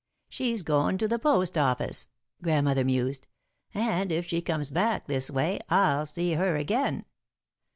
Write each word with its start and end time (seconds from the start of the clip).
"She's 0.29 0.63
goin' 0.63 0.97
to 0.97 1.07
the 1.07 1.19
post 1.19 1.59
office," 1.59 2.09
Grandmother 2.41 2.83
mused, 2.83 3.27
"and 3.71 4.11
if 4.11 4.25
she 4.25 4.41
comes 4.41 4.71
back 4.71 5.05
this 5.05 5.29
way, 5.29 5.59
I'll 5.69 6.07
see 6.07 6.33
her 6.33 6.55
again. 6.55 7.05